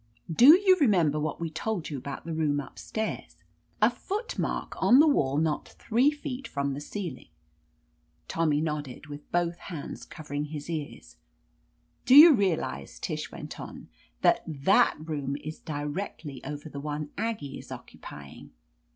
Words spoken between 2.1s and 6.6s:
the room upstairs, a foot msitk on the wall not three feet